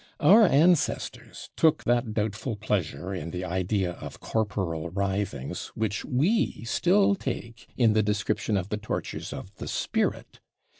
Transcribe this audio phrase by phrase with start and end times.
[0.19, 7.13] Our ancestors took that doubtful pleasure in the idea of corporal writhings which we still
[7.13, 10.39] take in the description of the tortures of the spirit.